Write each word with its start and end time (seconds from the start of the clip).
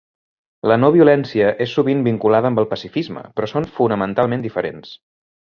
La 0.71 0.77
no-violència 0.83 1.51
és 1.67 1.75
sovint 1.77 2.01
vinculada 2.09 2.51
amb 2.53 2.63
el 2.63 2.69
pacifisme 2.73 3.25
però 3.37 3.53
són 3.55 3.71
fonamentalment 3.79 4.51
diferents. 4.51 4.99